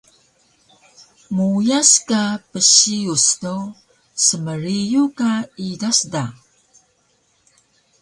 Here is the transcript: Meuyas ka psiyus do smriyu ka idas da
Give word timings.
Meuyas 1.35 1.91
ka 2.07 2.21
psiyus 2.51 3.25
do 3.41 3.55
smriyu 4.25 5.03
ka 5.17 5.31
idas 5.71 5.99
da 6.13 6.23